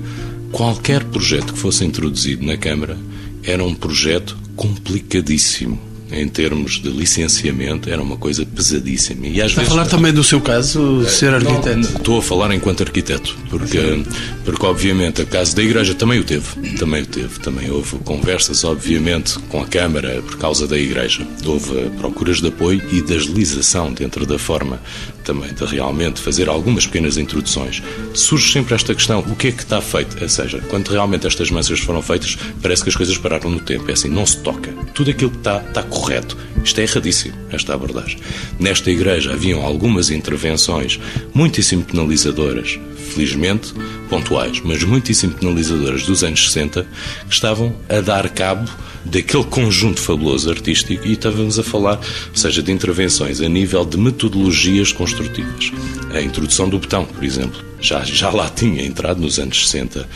[0.52, 2.98] qualquer projeto que fosse introduzido na Câmara
[3.44, 9.28] era um projeto complicadíssimo em termos de licenciamento, era uma coisa pesadíssima.
[9.28, 11.76] E às Está vezes, a falar também do seu caso, ser arquiteto?
[11.76, 14.04] Não, estou a falar enquanto arquiteto, porque,
[14.46, 16.48] porque obviamente o caso da Igreja também o teve,
[16.78, 21.26] também o teve, também houve conversas, obviamente, com a Câmara por causa da Igreja.
[21.46, 24.80] Houve procuras de apoio e de agilização dentro da forma
[25.24, 27.82] também de realmente fazer algumas pequenas introduções.
[28.14, 30.22] Surge sempre esta questão, o que é que está feito?
[30.22, 33.90] Ou seja, quando realmente estas mansas foram feitas, parece que as coisas pararam no tempo,
[33.90, 34.72] é assim, não se toca.
[34.94, 36.38] Tudo aquilo que está, está correto correto.
[36.64, 38.18] Isto é erradíssimo, esta abordagem.
[38.60, 41.00] Nesta igreja haviam algumas intervenções
[41.34, 42.78] muitíssimo penalizadoras,
[43.10, 43.74] felizmente
[44.10, 46.86] pontuais, mas muitíssimo penalizadoras dos anos 60,
[47.28, 48.70] que estavam a dar cabo
[49.06, 53.98] daquele conjunto fabuloso artístico e estávamos a falar, ou seja, de intervenções a nível de
[53.98, 55.72] metodologias construtivas.
[56.14, 60.08] A introdução do betão, por exemplo, já, já lá tinha entrado nos anos 60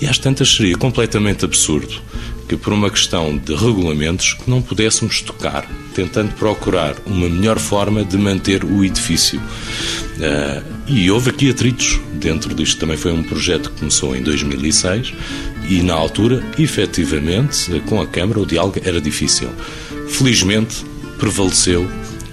[0.00, 2.02] e às tantas seria completamente absurdo
[2.54, 8.16] que por uma questão de regulamentos não pudéssemos tocar, tentando procurar uma melhor forma de
[8.16, 9.40] manter o edifício.
[9.40, 12.78] Uh, e houve aqui atritos dentro disto.
[12.78, 15.12] Também foi um projeto que começou em 2006
[15.68, 19.48] e, na altura, efetivamente, com a Câmara, o diálogo era difícil.
[20.08, 20.84] Felizmente,
[21.18, 21.90] prevaleceu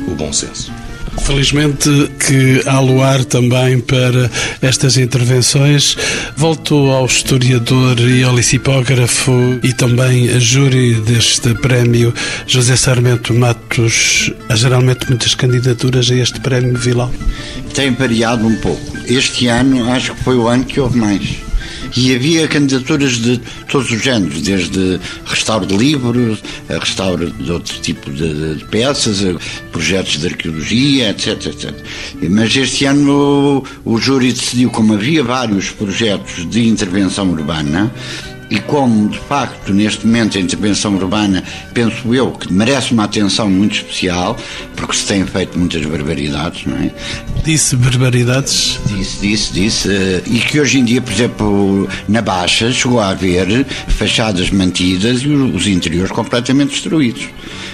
[0.07, 0.71] o bom senso.
[1.19, 4.29] Felizmente que há luar também para
[4.61, 5.97] estas intervenções.
[6.35, 12.13] Volto ao historiador e ao licipógrafo e também a júri deste prémio,
[12.47, 14.31] José Sarmento Matos.
[14.49, 17.11] Há geralmente muitas candidaturas a este prémio Vilal?
[17.73, 18.97] Tem variado um pouco.
[19.07, 21.50] Este ano acho que foi o ano que houve mais
[21.95, 28.11] e havia candidaturas de todos os géneros, desde restauro de livros, restauro de outro tipo
[28.11, 29.23] de, de peças,
[29.71, 31.73] projetos de arqueologia, etc, etc.
[32.29, 37.91] Mas este ano o, o júri decidiu, como havia vários projetos de intervenção urbana,
[38.51, 41.41] e como, de facto, neste momento a intervenção urbana,
[41.73, 44.37] penso eu, que merece uma atenção muito especial,
[44.75, 46.91] porque se têm feito muitas barbaridades, não é?
[47.45, 48.77] Disse barbaridades?
[48.87, 49.89] Disse, disse, disse.
[49.89, 55.21] Eh, e que hoje em dia, por exemplo, na Baixa, chegou a haver fachadas mantidas
[55.21, 57.29] e os interiores completamente destruídos.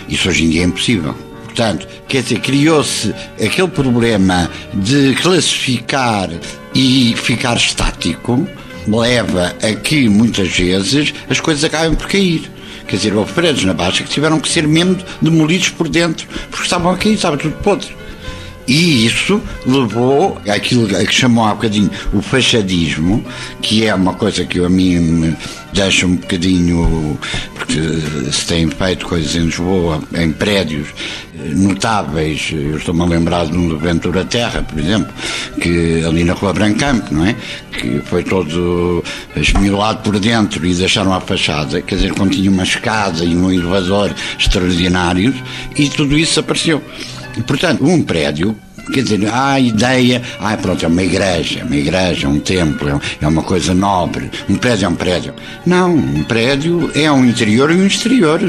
[0.08, 1.16] Isso hoje em dia é impossível.
[1.44, 6.30] Portanto, quer dizer, criou-se aquele problema de classificar
[6.76, 8.48] e ficar estático
[8.88, 12.50] leva a que muitas vezes as coisas acabem por cair.
[12.88, 16.64] Quer dizer, houve prédios na Baixa que tiveram que ser mesmo demolidos por dentro, porque
[16.64, 17.97] estavam a cair, estava tudo podre.
[18.68, 23.26] E isso levou àquilo que chamou há bocadinho o fachadismo,
[23.62, 25.38] que é uma coisa que a mim me
[25.74, 27.18] deixa um bocadinho.
[27.56, 30.88] porque se têm feito coisas em Lisboa, em prédios
[31.56, 32.50] notáveis.
[32.52, 35.14] Eu estou-me a lembrar de um do Ventura Terra, por exemplo,
[35.62, 37.36] que ali na Rua Brancamp, não é?
[37.72, 39.04] Que foi todo
[39.36, 44.14] esmilado por dentro e deixaram a fachada, quer dizer, continha uma escada e um elevador
[44.38, 45.36] extraordinários
[45.76, 46.82] e tudo isso apareceu.
[47.46, 48.56] Portanto, um prédio
[48.92, 53.28] quer dizer, há a ideia, ah, pronto, é uma igreja, uma igreja, um templo, é
[53.28, 55.34] uma coisa nobre, um prédio é um prédio.
[55.66, 58.40] Não, um prédio é um interior e um exterior.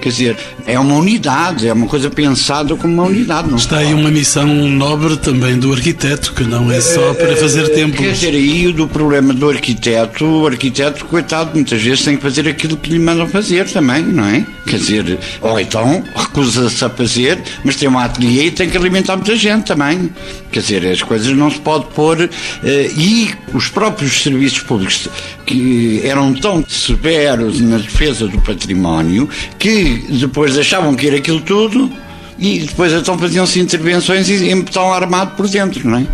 [0.00, 3.54] Quer dizer, é uma unidade, é uma coisa pensada como uma unidade.
[3.54, 7.98] Está aí uma missão nobre também do arquiteto, que não é só para fazer tempo.
[7.98, 12.48] Quer dizer, aí do problema do arquiteto, o arquiteto, coitado, muitas vezes tem que fazer
[12.48, 14.46] aquilo que lhe mandam fazer também, não é?
[14.66, 19.16] Quer dizer, ou então recusa-se a fazer, mas tem um ateliê e tem que alimentar
[19.16, 20.10] muita gente também.
[20.50, 22.28] Quer dizer, as coisas não se pode pôr.
[22.64, 25.08] Eh, e os próprios serviços públicos
[25.46, 29.28] que eram tão severos na defesa do património
[29.58, 31.90] que depois deixavam que ir aquilo tudo
[32.38, 36.06] e depois então faziam-se intervenções em betão armado por dentro, não é?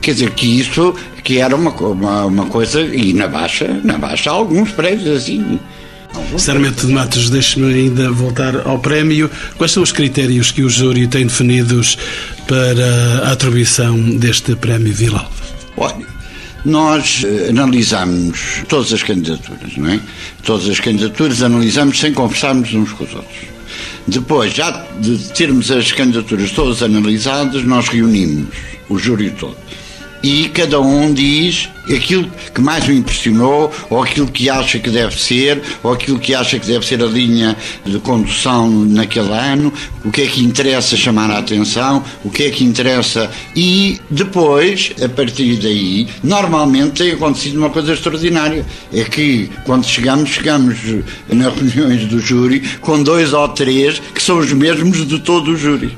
[0.00, 0.94] Quer dizer, que isso
[1.24, 5.58] que era uma, uma, uma coisa, e na Baixa, na Baixa há alguns prédios assim.
[6.38, 9.30] Sarmento de Matos, deixe-me ainda voltar ao prémio.
[9.56, 11.96] Quais são os critérios que o júri tem definidos
[12.48, 15.30] para a atribuição deste prémio Vilalva?
[15.76, 16.06] Olha,
[16.64, 20.00] nós eh, analisamos todas as candidaturas, não é?
[20.42, 23.38] Todas as candidaturas analisamos sem conversarmos uns com os outros.
[24.06, 24.70] Depois, já
[25.00, 28.48] de termos as candidaturas todas analisadas, nós reunimos
[28.88, 29.56] o júri todo
[30.22, 35.20] e cada um diz aquilo que mais o impressionou, ou aquilo que acha que deve
[35.20, 39.72] ser, ou aquilo que acha que deve ser a linha de condução naquele ano,
[40.04, 43.30] o que é que interessa chamar a atenção, o que é que interessa.
[43.56, 50.30] E depois, a partir daí, normalmente tem acontecido uma coisa extraordinária: é que quando chegamos,
[50.30, 50.76] chegamos
[51.28, 55.56] nas reuniões do júri com dois ou três que são os mesmos de todo o
[55.56, 55.96] júri.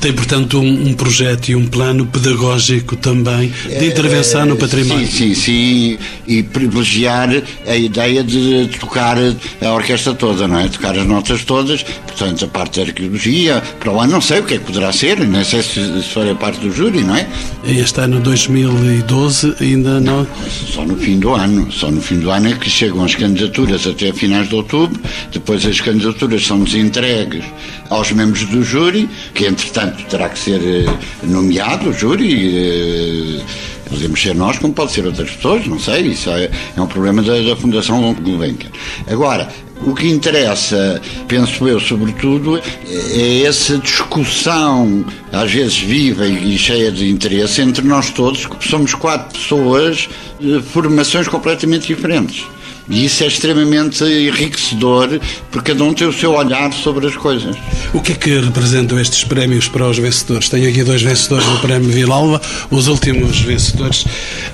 [0.00, 5.06] Tem, portanto, um, um, projeto e um plano pedagógico também de intervenção no património.
[5.06, 5.98] Sim, sim, sim.
[6.26, 7.28] E privilegiar
[7.66, 10.68] a ideia de tocar a orquestra toda, não é?
[10.68, 14.54] Tocar as notas todas, portanto, a parte da arqueologia, para lá não sei o que
[14.54, 17.26] é que poderá ser, não sei se, for a parte do júri, não é?
[17.64, 20.22] Este ano 2012 ainda não.
[20.22, 20.26] não.
[20.72, 21.70] Só no fim do ano.
[21.72, 25.00] Só no fim do ano é que chegam as candidaturas até finais de outubro,
[25.32, 27.44] depois as candidaturas são desentregues
[27.90, 33.38] aos membros do júri, que entretanto Portanto, terá que ser eh, nomeado o júri.
[33.38, 33.44] Eh,
[33.88, 36.08] podemos ser nós, como pode ser outras pessoas, não sei.
[36.08, 38.70] Isso é, é um problema da, da Fundação Gulbenkian.
[39.08, 39.48] Agora,
[39.86, 47.08] o que interessa, penso eu, sobretudo, é essa discussão, às vezes viva e cheia de
[47.08, 50.08] interesse, entre nós todos, que somos quatro pessoas
[50.40, 52.44] de formações completamente diferentes.
[52.88, 55.20] E isso é extremamente enriquecedor,
[55.50, 57.56] porque cada um tem o seu olhar sobre as coisas.
[57.92, 60.48] O que é que representam estes prémios para os vencedores?
[60.48, 64.04] Tenho aqui dois vencedores do Prémio Vilalva, os últimos vencedores,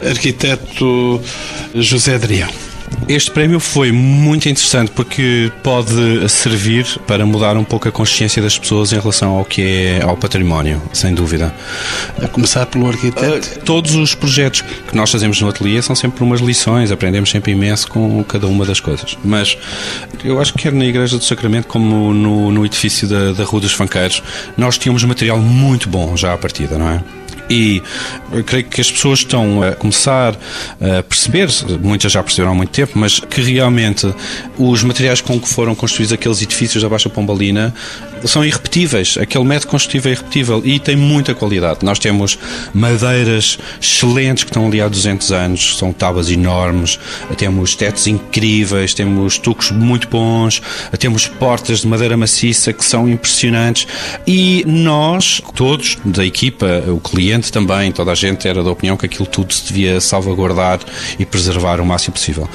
[0.03, 1.21] arquiteto
[1.75, 2.72] José Adrião.
[3.09, 8.59] Este prémio foi muito interessante porque pode servir para mudar um pouco a consciência das
[8.59, 11.55] pessoas em relação ao que é ao património, sem dúvida.
[12.23, 13.59] A começar pelo arquiteto.
[13.59, 17.53] Uh, todos os projetos que nós fazemos no ateliê são sempre umas lições, aprendemos sempre
[17.53, 19.17] imenso com cada uma das coisas.
[19.25, 19.57] Mas
[20.25, 23.61] eu acho que quer na Igreja do Sacramento como no, no edifício da, da Rua
[23.61, 24.23] dos Fanqueiros,
[24.57, 27.22] nós tínhamos material muito bom já à partida, não é?
[27.53, 27.83] E
[28.47, 30.35] creio que as pessoas estão a começar
[30.81, 31.49] a perceber,
[31.83, 34.13] muitas já perceberam há muito tempo, mas que realmente
[34.57, 37.75] os materiais com que foram construídos aqueles edifícios da Baixa Pombalina
[38.25, 39.17] são irrepetíveis.
[39.19, 41.81] Aquele método construtivo é irrepetível e tem muita qualidade.
[41.83, 42.39] Nós temos
[42.73, 46.99] madeiras excelentes que estão ali há 200 anos, são tábuas enormes,
[47.37, 50.63] temos tetos incríveis, temos tucos muito bons,
[50.99, 53.87] temos portas de madeira maciça que são impressionantes
[54.27, 59.07] e nós, todos da equipa, o cliente também, toda a gente era da opinião que
[59.07, 60.81] aquilo tudo se devia salvaguardar
[61.19, 62.49] e preservar o máximo possível.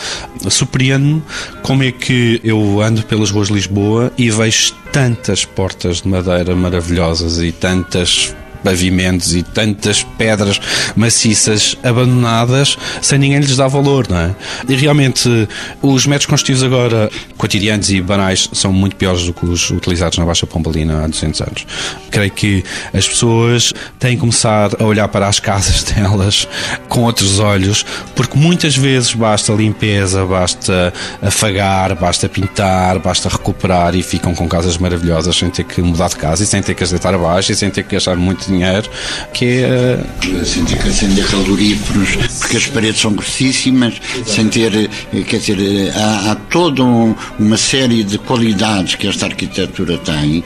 [0.50, 1.22] Surpreende-me
[1.64, 6.56] como é que eu ando pelas ruas de Lisboa e vejo tantas portas de madeira
[6.56, 10.60] maravilhosas e tantas pavimentos e tantas pedras
[10.96, 14.36] maciças abandonadas sem ninguém lhes dar valor, não é?
[14.68, 15.48] E realmente
[15.82, 20.26] os métodos construtivos agora, cotidianos e banais, são muito piores do que os utilizados na
[20.26, 21.68] Baixa Pombalina há 200 anos.
[22.12, 26.48] Creio que as pessoas têm que começar a olhar para as casas delas
[26.90, 34.04] com outros olhos, porque muitas vezes basta limpeza, basta afagar, basta pintar, basta recuperar e
[34.04, 36.92] ficam com casas maravilhosas sem ter que mudar de casa e sem ter que as
[36.92, 38.90] deitar abaixo e sem ter que gastar muito dinheiro,
[39.34, 40.00] que é.
[40.46, 40.66] Sem
[41.14, 44.90] ter caloríferos, porque as paredes são grossíssimas, sem ter.
[45.14, 49.98] Eh, quer dizer, eh, há, há toda um, uma série de qualidades que esta arquitetura
[50.00, 50.44] tem,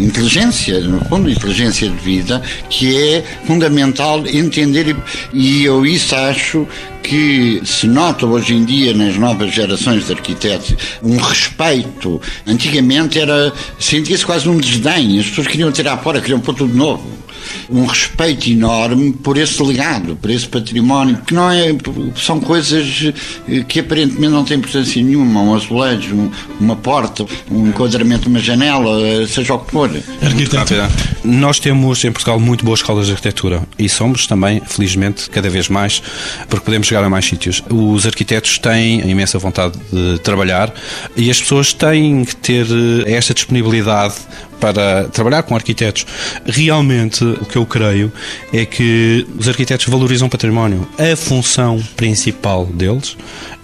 [0.00, 4.96] inteligência, no fundo, inteligência de vida, que é fundamental entender,
[5.32, 6.66] e eu isso acho
[7.04, 12.20] que se nota hoje em dia nas novas gerações de arquitetos um respeito.
[12.46, 17.24] Antigamente era sentia-se quase um desdém, as pessoas queriam tirar fora, queriam pôr tudo novo
[17.70, 21.74] um respeito enorme por esse legado, por esse património, que não é,
[22.16, 23.12] são coisas
[23.48, 26.30] eh, que aparentemente não têm importância nenhuma, um azulejo, um,
[26.60, 29.90] uma porta, um enquadramento de uma janela, eh, seja o que for.
[30.22, 30.90] Arquitetura.
[31.24, 35.68] Nós temos em Portugal muito boas escolas de arquitetura e somos também, felizmente, cada vez
[35.68, 36.02] mais,
[36.48, 37.62] porque podemos chegar a mais sítios.
[37.70, 40.72] Os arquitetos têm a imensa vontade de trabalhar
[41.16, 42.66] e as pessoas têm que ter
[43.06, 44.14] eh, esta disponibilidade
[44.64, 46.06] para trabalhar com arquitetos.
[46.46, 48.10] Realmente, o que eu creio
[48.50, 50.88] é que os arquitetos valorizam o património.
[50.98, 53.14] A função principal deles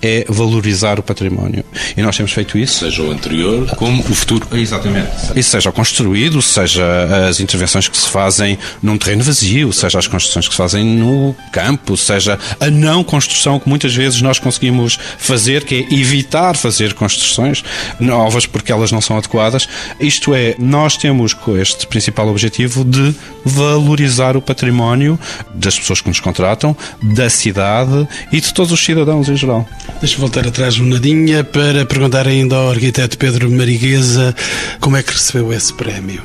[0.03, 1.65] é valorizar o património.
[1.97, 2.81] E nós temos feito isso.
[2.81, 4.47] Seja o anterior como o futuro.
[4.53, 5.11] Exatamente.
[5.37, 6.85] Isso seja o construído, seja
[7.29, 11.35] as intervenções que se fazem num terreno vazio, seja as construções que se fazem no
[11.53, 16.95] campo, seja a não construção que muitas vezes nós conseguimos fazer, que é evitar fazer
[16.95, 17.63] construções
[17.99, 19.69] novas porque elas não são adequadas.
[19.99, 25.19] Isto é, nós temos este principal objetivo de valorizar o património
[25.54, 29.69] das pessoas que nos contratam, da cidade e de todos os cidadãos em geral.
[30.00, 34.35] Deixa eu voltar atrás um nadinha para perguntar ainda ao arquiteto Pedro Mariguesa
[34.81, 36.23] como é que recebeu esse prémio.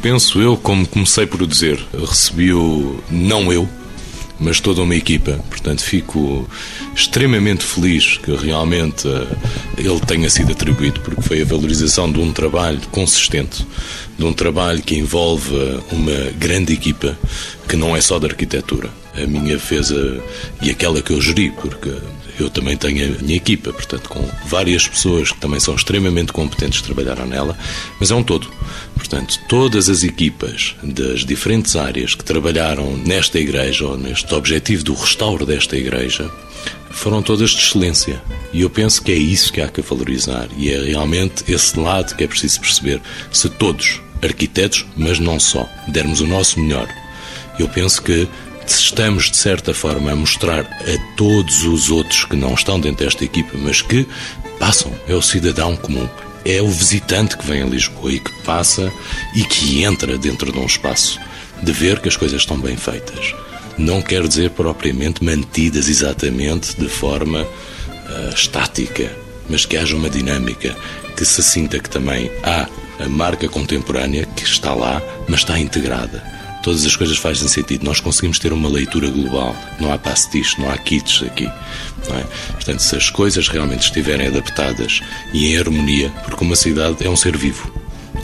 [0.00, 3.68] Penso eu, como comecei por dizer, recebi-o não eu,
[4.38, 5.32] mas toda uma equipa.
[5.48, 6.48] Portanto, fico
[6.94, 9.26] extremamente feliz que realmente uh,
[9.76, 13.66] ele tenha sido atribuído, porque foi a valorização de um trabalho consistente,
[14.18, 15.54] de um trabalho que envolve
[15.90, 17.18] uma grande equipa,
[17.68, 18.90] que não é só de arquitetura.
[19.14, 20.20] A minha fez a,
[20.62, 21.92] e aquela que eu geri, porque
[22.42, 26.82] eu também tenho a minha equipa, portanto, com várias pessoas que também são extremamente competentes,
[26.82, 27.56] trabalharam nela,
[27.98, 28.50] mas é um todo.
[28.94, 34.94] Portanto, todas as equipas das diferentes áreas que trabalharam nesta igreja, ou neste objetivo do
[34.94, 36.30] restauro desta igreja,
[36.90, 38.20] foram todas de excelência.
[38.52, 40.48] E eu penso que é isso que há que valorizar.
[40.56, 43.00] E é realmente esse lado que é preciso perceber.
[43.30, 46.88] Se todos, arquitetos, mas não só, dermos o nosso melhor,
[47.58, 48.28] eu penso que
[48.74, 53.24] estamos, de certa forma, a mostrar a todos os outros que não estão dentro desta
[53.24, 54.06] equipa, mas que
[54.58, 56.08] passam, é o cidadão comum,
[56.44, 58.92] é o visitante que vem a Lisboa e que passa
[59.34, 61.20] e que entra dentro de um espaço,
[61.62, 63.34] de ver que as coisas estão bem feitas.
[63.76, 69.14] Não quer dizer propriamente mantidas exatamente de forma uh, estática,
[69.48, 70.76] mas que haja uma dinâmica,
[71.16, 76.37] que se sinta que também há a marca contemporânea que está lá, mas está integrada
[76.62, 77.84] todas as coisas fazem sentido.
[77.84, 79.56] Nós conseguimos ter uma leitura global.
[79.80, 81.46] Não há pastiche, não há kits aqui.
[81.46, 82.52] É?
[82.52, 85.00] Portanto, se as coisas realmente estiverem adaptadas
[85.32, 87.70] e em harmonia, porque uma cidade é um ser vivo.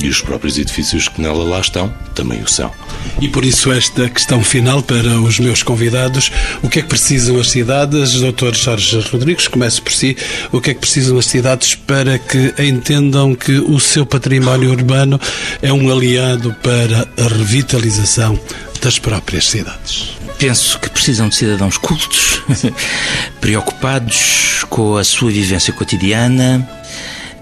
[0.05, 2.71] E os próprios edifícios que nela lá estão também o são.
[3.23, 6.31] E por isso esta questão final para os meus convidados.
[6.63, 8.13] O que é que precisam as cidades?
[8.21, 8.55] Dr.
[8.55, 10.15] Jorge Rodrigues, comece por si.
[10.53, 15.19] O que é que precisam as cidades para que entendam que o seu património urbano
[15.63, 18.39] é um aliado para a revitalização
[18.83, 20.11] das próprias cidades?
[20.39, 22.43] Penso que precisam de cidadãos cultos,
[23.41, 26.69] preocupados com a sua vivência cotidiana,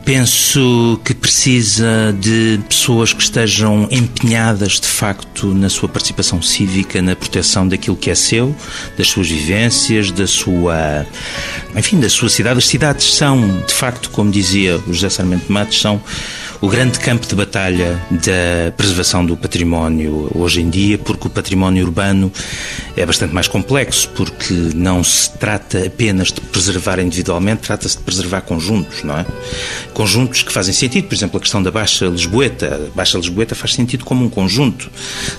[0.04, 7.14] Penso que precisa de pessoas que estejam empenhadas de facto na sua participação cívica, na
[7.14, 8.54] proteção daquilo que é seu,
[8.98, 11.06] das suas vivências, da sua,
[11.76, 12.58] enfim, da sua cidade.
[12.58, 16.02] As cidades são, de facto, como dizia o José Sarmento Matos, são
[16.62, 21.84] o grande campo de batalha da preservação do património hoje em dia, porque o património
[21.84, 22.32] urbano
[22.96, 28.42] é bastante mais complexo, porque não se trata apenas de preservar individualmente, trata-se de preservar
[28.42, 29.26] conjuntos, não é?
[29.92, 32.88] Conjuntos que fazem sentido, por exemplo, a questão da Baixa Lisboeta.
[32.92, 34.88] A Baixa Lisboeta faz sentido como um conjunto.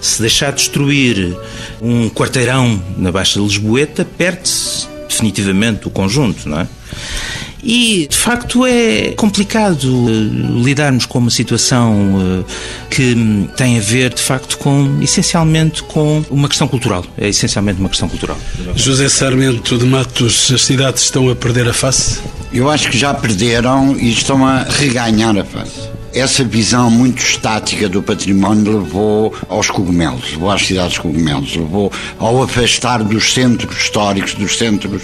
[0.02, 1.38] Se deixar destruir
[1.82, 6.68] um quarteirão na Baixa Lisboeta, perde-se definitivamente o conjunto, não é?
[7.64, 12.46] E, de facto, é complicado uh, lidarmos com uma situação uh,
[12.90, 17.06] que tem a ver, de facto, com, essencialmente, com uma questão cultural.
[17.18, 18.38] É essencialmente uma questão cultural.
[18.76, 22.20] José Sarmento de Matos, as cidades estão a perder a face?
[22.52, 27.90] Eu acho que já perderam e estão a reganhar a face essa visão muito estática
[27.90, 34.36] do património levou aos cogumelos, levou às cidades cogumelos, levou ao afastar dos centros históricos,
[34.36, 35.04] dos centros.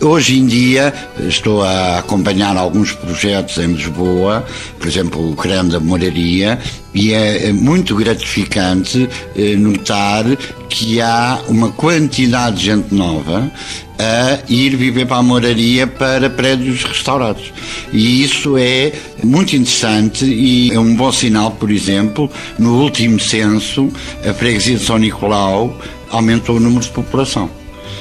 [0.00, 4.44] Hoje em dia estou a acompanhar alguns projetos em Lisboa,
[4.78, 6.58] por exemplo, o Creme da Moraria,
[6.94, 10.24] e é muito gratificante eh, notar
[10.68, 13.50] que há uma quantidade de gente nova
[13.98, 17.52] a ir viver para a moraria para prédios restaurados.
[17.92, 23.92] E isso é muito interessante e é um bom sinal, por exemplo, no último censo,
[24.26, 25.78] a freguesia de São Nicolau
[26.10, 27.59] aumentou o número de população.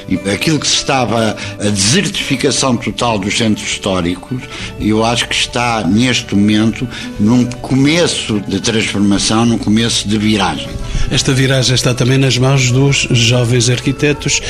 [0.09, 4.41] E aquilo que se estava a desertificação total dos centros históricos,
[4.79, 6.87] eu acho que está neste momento
[7.19, 10.69] num começo de transformação, num começo de viragem.
[11.11, 14.41] Esta viragem está também nas mãos dos jovens arquitetos.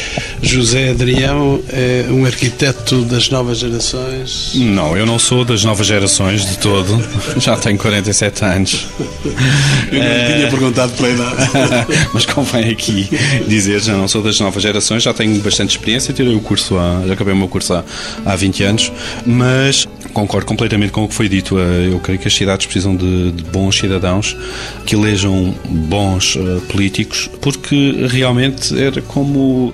[0.42, 4.52] José Adrião é um arquiteto das novas gerações?
[4.56, 7.02] Não, eu não sou das novas gerações de todo.
[7.38, 8.88] Já tenho 47 anos.
[9.92, 10.34] Eu não é...
[10.34, 11.36] tinha perguntado pela idade.
[12.14, 13.10] Mas convém aqui
[13.48, 17.04] dizer, já não sou das novas gerações, já tenho bastante experiência, tirei o curso há,
[17.08, 17.84] já acabei o meu curso há,
[18.24, 18.92] há 20 anos,
[19.26, 19.88] mas
[20.20, 21.58] concordo completamente com o que foi dito.
[21.58, 24.36] Eu creio que as cidades precisam de, de bons cidadãos
[24.86, 29.74] que elejam bons uh, políticos, porque realmente era como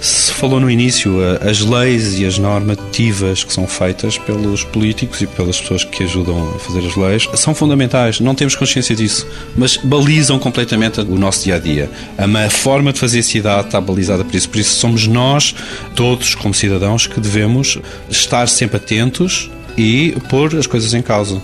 [0.00, 5.20] se falou no início, uh, as leis e as normativas que são feitas pelos políticos
[5.20, 8.20] e pelas pessoas que ajudam a fazer as leis são fundamentais.
[8.20, 9.26] Não temos consciência disso,
[9.56, 11.90] mas balizam completamente o nosso dia a dia.
[12.18, 14.48] A forma de fazer cidade está balizada por isso.
[14.48, 15.54] Por isso somos nós,
[15.94, 17.78] todos como cidadãos, que devemos
[18.10, 21.40] estar sempre atentos e pôr as coisas em causa.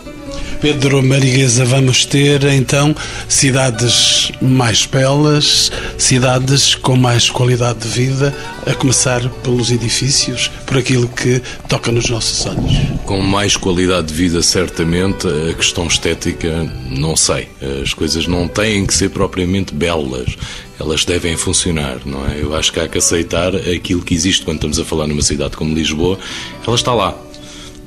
[0.63, 2.95] Pedro Mariguesa, vamos ter então
[3.29, 8.33] cidades mais belas, cidades com mais qualidade de vida,
[8.65, 12.77] a começar pelos edifícios, por aquilo que toca nos nossos olhos.
[13.05, 17.49] Com mais qualidade de vida, certamente, a questão estética, não sei.
[17.83, 20.37] As coisas não têm que ser propriamente belas
[20.81, 22.43] elas devem funcionar, não é?
[22.43, 25.57] Eu acho que há que aceitar aquilo que existe quando estamos a falar numa cidade
[25.57, 26.19] como Lisboa.
[26.67, 27.17] Ela está lá,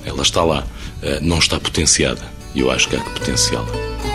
[0.06, 0.66] ela está lá,
[1.02, 2.22] eh, não está potenciada.
[2.54, 4.15] E eu acho que há que potenciá-la.